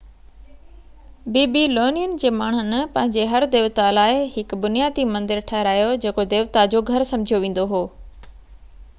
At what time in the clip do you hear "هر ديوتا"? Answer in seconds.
3.33-3.85